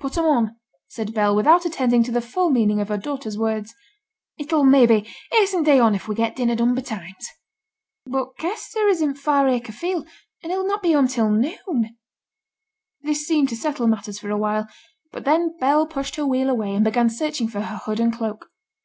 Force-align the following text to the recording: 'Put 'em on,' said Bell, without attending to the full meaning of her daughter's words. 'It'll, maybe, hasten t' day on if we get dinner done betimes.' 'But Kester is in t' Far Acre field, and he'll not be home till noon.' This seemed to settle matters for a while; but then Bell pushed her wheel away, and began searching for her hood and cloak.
'Put 0.00 0.18
'em 0.18 0.24
on,' 0.24 0.56
said 0.88 1.14
Bell, 1.14 1.32
without 1.36 1.64
attending 1.64 2.02
to 2.02 2.10
the 2.10 2.20
full 2.20 2.50
meaning 2.50 2.80
of 2.80 2.88
her 2.88 2.96
daughter's 2.98 3.38
words. 3.38 3.72
'It'll, 4.36 4.64
maybe, 4.64 5.06
hasten 5.30 5.60
t' 5.62 5.66
day 5.70 5.78
on 5.78 5.94
if 5.94 6.08
we 6.08 6.16
get 6.16 6.34
dinner 6.34 6.56
done 6.56 6.74
betimes.' 6.74 7.28
'But 8.04 8.36
Kester 8.36 8.88
is 8.88 9.00
in 9.00 9.14
t' 9.14 9.20
Far 9.20 9.46
Acre 9.48 9.70
field, 9.70 10.08
and 10.42 10.50
he'll 10.50 10.66
not 10.66 10.82
be 10.82 10.90
home 10.90 11.06
till 11.06 11.30
noon.' 11.30 11.96
This 13.02 13.28
seemed 13.28 13.48
to 13.50 13.56
settle 13.56 13.86
matters 13.86 14.18
for 14.18 14.30
a 14.30 14.36
while; 14.36 14.66
but 15.12 15.24
then 15.24 15.56
Bell 15.58 15.86
pushed 15.86 16.16
her 16.16 16.26
wheel 16.26 16.50
away, 16.50 16.74
and 16.74 16.82
began 16.84 17.08
searching 17.08 17.46
for 17.46 17.60
her 17.60 17.76
hood 17.76 18.00
and 18.00 18.12
cloak. 18.12 18.50